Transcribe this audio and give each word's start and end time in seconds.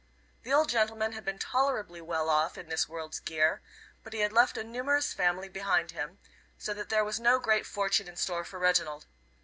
The 0.41 0.51
old 0.51 0.67
gentleman 0.69 1.11
had 1.11 1.23
been 1.23 1.37
tolerably 1.37 2.01
well 2.01 2.27
off 2.27 2.57
in 2.57 2.69
this 2.69 2.89
world's 2.89 3.19
gear, 3.19 3.61
but 4.03 4.13
he 4.13 4.21
had 4.21 4.33
left 4.33 4.57
a 4.57 4.63
numerous 4.63 5.13
family 5.13 5.47
behind 5.47 5.91
him, 5.91 6.17
so 6.57 6.73
that 6.73 6.89
there 6.89 7.05
was 7.05 7.19
no 7.19 7.37
great 7.37 7.67
fortune 7.67 8.07
in 8.07 8.15
store 8.15 8.43
for 8.43 8.57
Reginald. 8.57 9.05